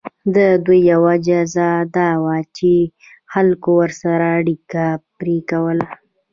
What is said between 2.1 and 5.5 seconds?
وه چې خلکو ورسره اړیکه پرې